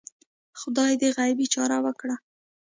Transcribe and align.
خدای 0.59 0.93
دې 1.01 1.09
غیبي 1.17 1.45
چاره 1.53 1.77
وکړه 1.85 2.15